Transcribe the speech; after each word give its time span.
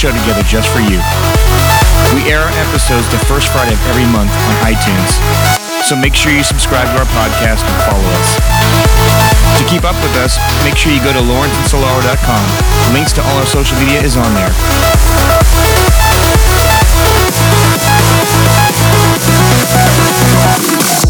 show 0.00 0.08
together 0.24 0.40
just 0.48 0.72
for 0.72 0.80
you. 0.80 0.96
We 2.16 2.24
air 2.32 2.40
our 2.40 2.54
episodes 2.64 3.04
the 3.12 3.20
first 3.28 3.52
Friday 3.52 3.76
of 3.76 3.82
every 3.92 4.08
month 4.08 4.32
on 4.32 4.54
iTunes, 4.64 5.20
so 5.84 5.92
make 5.94 6.16
sure 6.16 6.32
you 6.32 6.42
subscribe 6.42 6.88
to 6.88 7.04
our 7.04 7.10
podcast 7.12 7.60
and 7.68 7.76
follow 7.84 8.08
us. 8.16 8.28
To 9.60 9.64
keep 9.68 9.84
up 9.84 9.92
with 10.00 10.16
us, 10.16 10.40
make 10.64 10.80
sure 10.80 10.90
you 10.90 11.04
go 11.04 11.12
to 11.12 11.20
lawrenceandsolaro.com. 11.20 12.44
Links 12.96 13.12
to 13.12 13.20
all 13.20 13.36
our 13.44 13.44
social 13.44 13.76
media 13.76 14.00
is 14.00 14.16
on 14.16 14.32
there. 14.32 14.48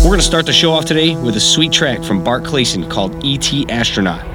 We're 0.03 0.11
going 0.11 0.19
to 0.19 0.27
start 0.27 0.47
the 0.47 0.53
show 0.53 0.73
off 0.73 0.85
today 0.85 1.15
with 1.15 1.37
a 1.37 1.41
sweet 1.41 1.71
track 1.71 2.03
from 2.03 2.25
Bart 2.25 2.43
Claessen 2.43 2.91
called 2.91 3.25
E.T. 3.25 3.71
Astronaut. 3.71 4.27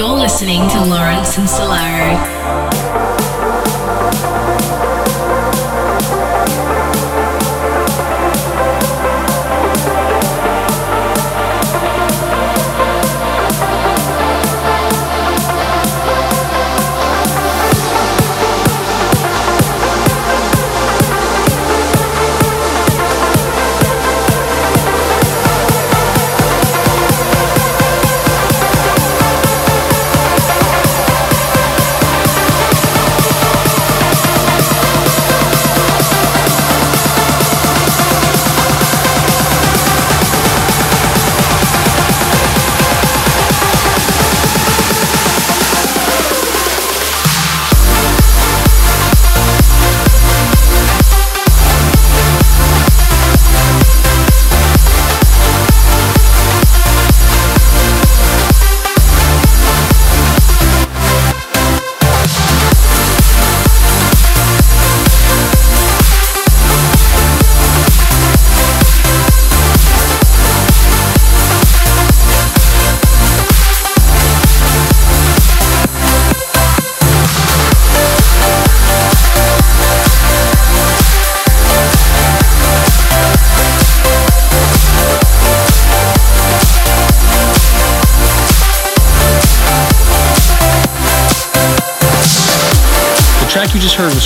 You're 0.00 0.08
listening 0.08 0.66
to 0.70 0.82
Lawrence 0.82 1.36
and 1.36 1.46
Solaro. 1.46 3.09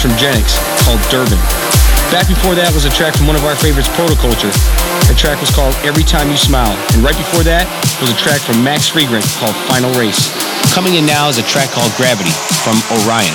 From 0.04 0.12
Genix 0.20 0.52
called 0.84 1.00
Durban. 1.08 1.40
Back 2.12 2.28
before 2.28 2.52
that 2.52 2.68
was 2.76 2.84
a 2.84 2.92
track 2.92 3.16
from 3.16 3.24
one 3.26 3.40
of 3.40 3.44
our 3.48 3.56
favorites, 3.56 3.88
Protoculture. 3.96 4.52
The 5.08 5.16
track 5.16 5.40
was 5.40 5.48
called 5.48 5.72
Every 5.80 6.04
Time 6.04 6.28
You 6.28 6.36
Smile. 6.36 6.76
And 6.92 7.00
right 7.00 7.16
before 7.16 7.40
that 7.40 7.64
was 8.04 8.12
a 8.12 8.18
track 8.20 8.44
from 8.44 8.60
Max 8.60 8.84
Freegrant 8.84 9.24
called 9.40 9.56
Final 9.64 9.88
Race. 9.96 10.28
Coming 10.76 11.00
in 11.00 11.08
now 11.08 11.32
is 11.32 11.40
a 11.40 11.46
track 11.48 11.72
called 11.72 11.88
Gravity 11.96 12.36
from 12.60 12.76
Orion. 13.00 13.32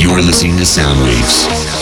You 0.00 0.16
are 0.16 0.24
listening 0.24 0.56
to 0.56 0.64
Soundwaves. 0.64 1.81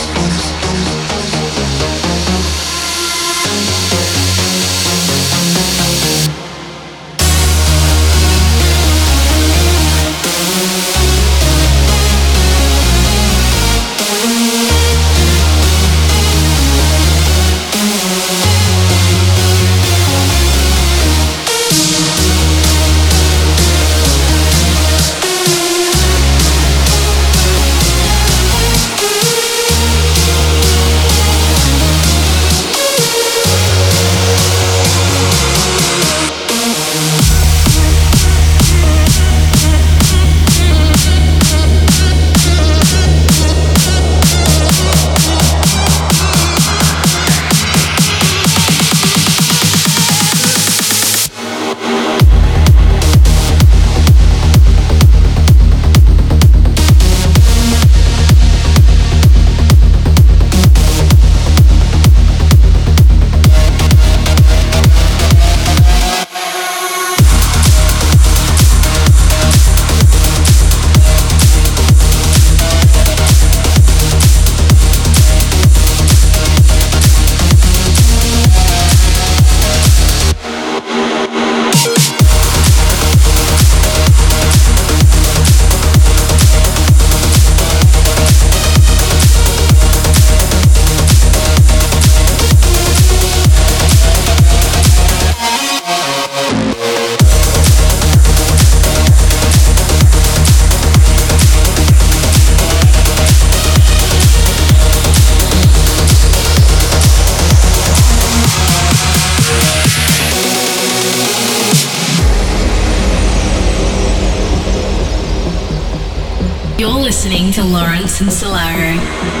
And 118.21 118.29
Solaro. 118.29 119.40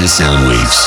You're 0.00 0.06
listening 0.06 0.48
to 0.48 0.79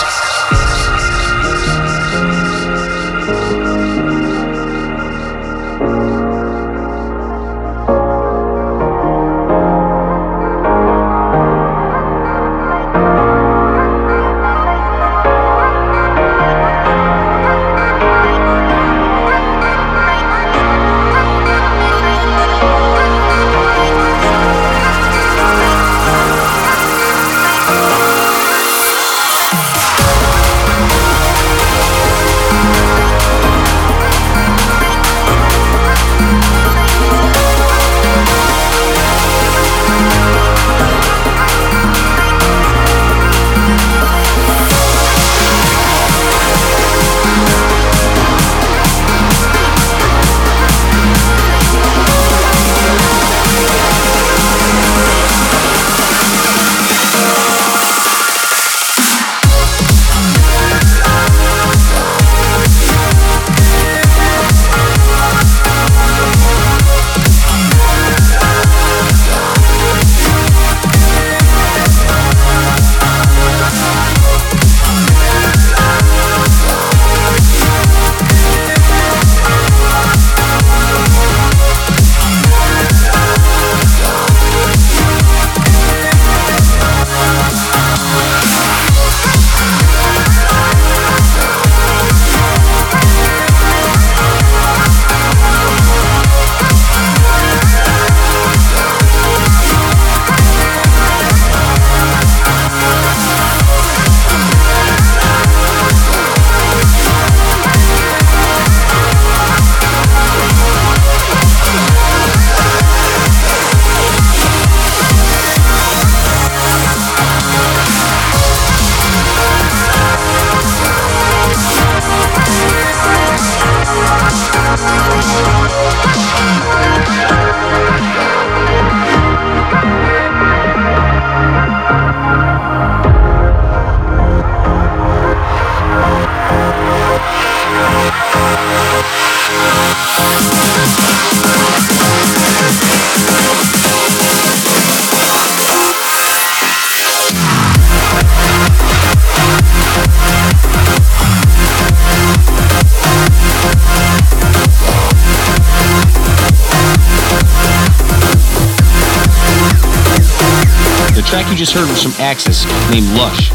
Soundwaves. 161.33 161.51
you 161.51 161.57
just 161.57 161.73
heard 161.73 161.89
was 161.89 162.03
from 162.03 162.13
Axis, 162.21 162.65
named 162.91 163.07
Lush. 163.17 163.49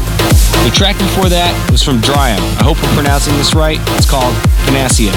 The 0.65 0.71
track 0.73 0.97
before 0.97 1.29
that 1.29 1.55
was 1.71 1.81
from 1.81 2.01
Dryam. 2.01 2.41
I 2.59 2.63
hope 2.63 2.81
we're 2.83 2.93
pronouncing 2.93 3.35
this 3.37 3.53
right. 3.53 3.79
It's 3.95 4.09
called 4.09 4.35
Panacea. 4.67 5.11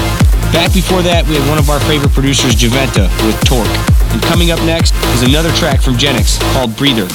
Back 0.55 0.73
before 0.73 1.01
that, 1.01 1.27
we 1.27 1.35
had 1.35 1.47
one 1.49 1.57
of 1.57 1.69
our 1.69 1.79
favorite 1.81 2.13
producers, 2.13 2.55
Javenta, 2.55 3.11
with 3.27 3.35
Torque. 3.43 3.67
And 4.13 4.21
coming 4.23 4.51
up 4.51 4.63
next 4.63 4.95
is 5.11 5.23
another 5.23 5.51
track 5.51 5.81
from 5.81 5.95
Genix 5.95 6.39
called 6.53 6.75
Breather. 6.77 7.07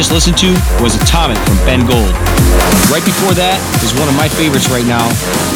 just 0.00 0.16
listened 0.16 0.38
to 0.38 0.48
was 0.80 0.96
Atomic 0.96 1.36
from 1.44 1.60
Ben 1.68 1.84
Gold. 1.84 2.16
Right 2.88 3.04
before 3.04 3.36
that 3.36 3.60
is 3.84 3.92
one 4.00 4.08
of 4.08 4.16
my 4.16 4.32
favorites 4.32 4.72
right 4.72 4.88
now, 4.88 5.04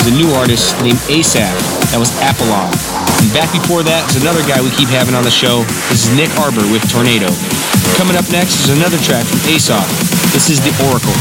is 0.04 0.12
a 0.12 0.12
new 0.12 0.28
artist 0.36 0.76
named 0.84 1.00
Asaph. 1.08 1.48
That 1.88 1.96
was 1.96 2.12
Apollon. 2.20 2.68
And 3.24 3.32
back 3.32 3.48
before 3.56 3.80
that 3.88 4.04
is 4.12 4.20
another 4.20 4.44
guy 4.44 4.60
we 4.60 4.68
keep 4.76 4.92
having 4.92 5.16
on 5.16 5.24
the 5.24 5.32
show. 5.32 5.64
This 5.88 6.04
is 6.04 6.12
Nick 6.12 6.28
Arbor 6.36 6.60
with 6.68 6.84
Tornado. 6.92 7.32
Coming 7.96 8.20
up 8.20 8.28
next 8.28 8.68
is 8.68 8.76
another 8.76 9.00
track 9.00 9.24
from 9.24 9.40
Aesop. 9.48 9.88
This 10.36 10.52
is 10.52 10.60
The 10.60 10.76
Oracle. 10.92 11.16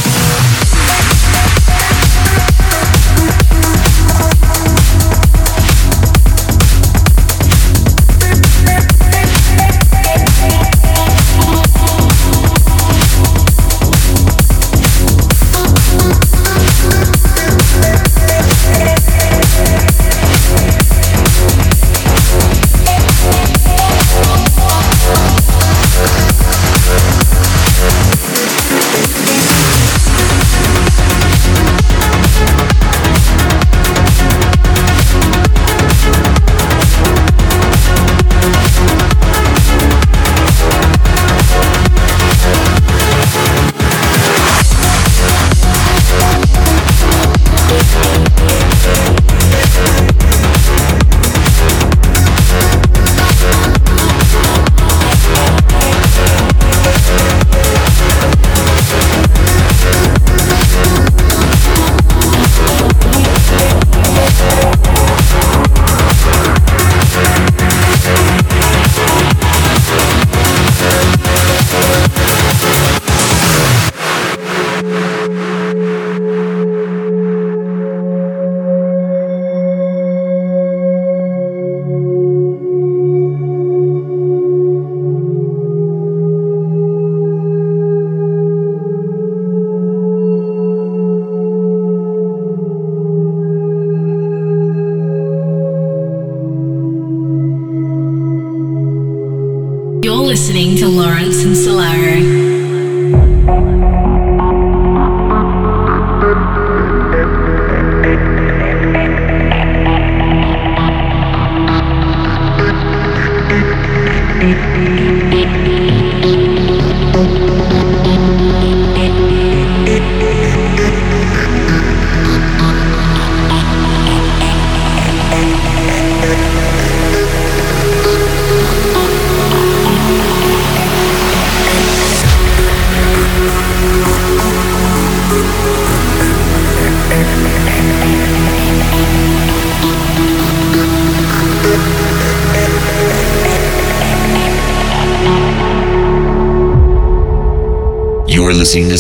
You 148.43 148.49
are 148.49 148.53
listening 148.53 148.89
to 148.89 148.97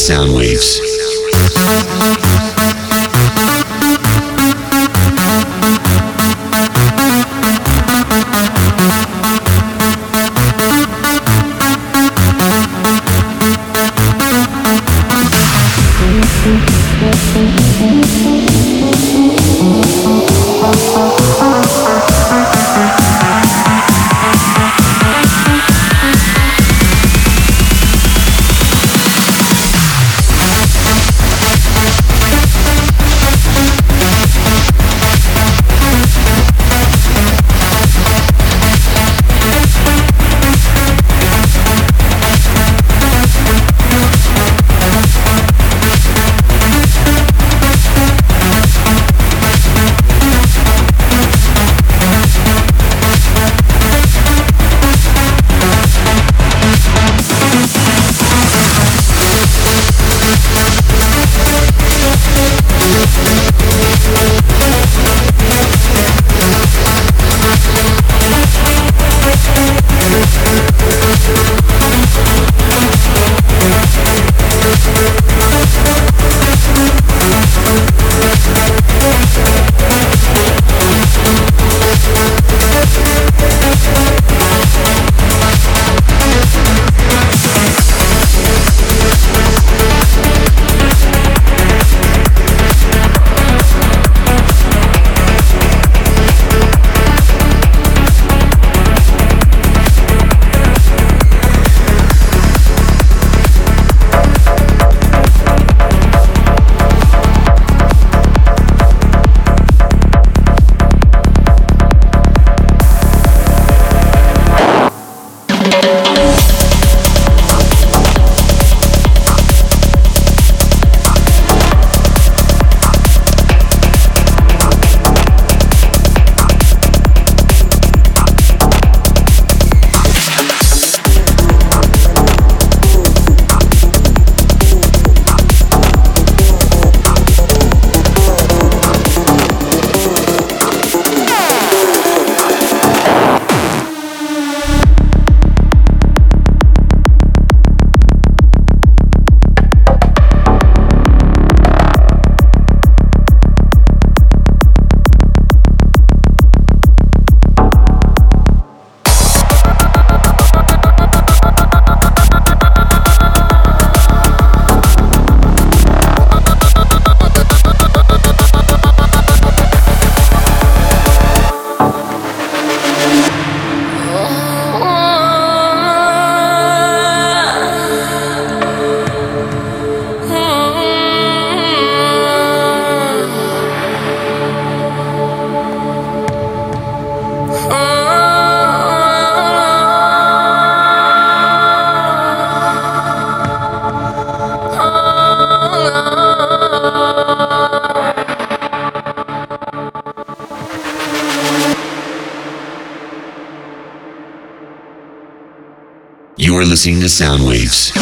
Soundwaves. 206.53 206.65
listening 206.65 206.99
to 206.99 207.07
Soundwaves. 207.07 207.93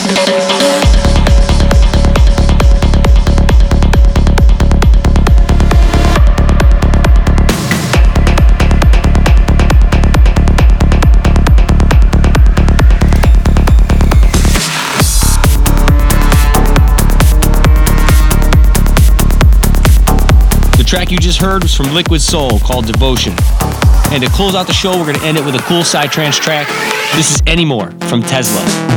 The 20.78 20.84
track 20.84 21.12
you 21.12 21.18
just 21.18 21.40
heard 21.40 21.64
was 21.64 21.74
from 21.74 21.94
Liquid 21.94 22.22
Soul 22.22 22.60
called 22.60 22.86
Devotion. 22.86 23.34
And 24.12 24.22
to 24.24 24.30
close 24.30 24.56
out 24.56 24.68
the 24.68 24.74
show, 24.74 24.92
we're 24.98 25.06
going 25.06 25.16
to 25.16 25.24
end 25.24 25.38
it 25.38 25.46
with 25.46 25.56
a 25.56 25.60
cool 25.60 25.84
psytrance 25.84 26.40
track. 26.40 26.68
This 27.14 27.36
is 27.36 27.42
Anymore 27.46 27.92
from 28.08 28.22
Tesla. 28.22 28.91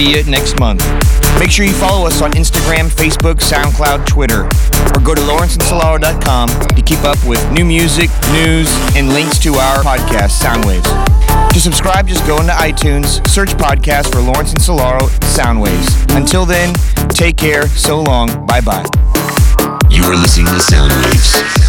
See 0.00 0.16
you 0.16 0.24
next 0.24 0.58
month. 0.58 0.82
Make 1.38 1.50
sure 1.50 1.64
you 1.64 1.74
follow 1.74 2.06
us 2.06 2.22
on 2.22 2.32
Instagram, 2.32 2.88
Facebook, 2.88 3.36
SoundCloud, 3.40 4.06
Twitter, 4.06 4.44
or 4.44 5.00
go 5.04 5.14
to 5.14 5.20
lawrenceandsolaro.com 5.20 6.48
to 6.48 6.82
keep 6.82 7.02
up 7.04 7.18
with 7.26 7.40
new 7.52 7.64
music, 7.64 8.10
news, 8.32 8.68
and 8.96 9.10
links 9.10 9.38
to 9.40 9.54
our 9.54 9.82
podcast, 9.82 10.40
Soundwaves. 10.40 10.88
To 11.52 11.60
subscribe, 11.60 12.06
just 12.06 12.26
go 12.26 12.40
into 12.40 12.52
iTunes, 12.52 13.26
search 13.28 13.50
podcast 13.50 14.12
for 14.12 14.20
Lawrence 14.20 14.52
and 14.52 14.60
Solaro 14.60 15.08
Soundwaves. 15.36 16.16
Until 16.16 16.46
then, 16.46 16.74
take 17.10 17.36
care, 17.36 17.66
so 17.68 18.00
long, 18.02 18.46
bye 18.46 18.60
bye. 18.60 18.86
You 19.90 20.04
are 20.04 20.16
listening 20.16 20.46
to 20.46 20.52
Soundwaves. 20.52 21.59